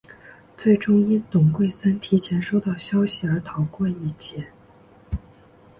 [0.57, 4.47] 最终因董桂森提前收到消息而逃过一劫。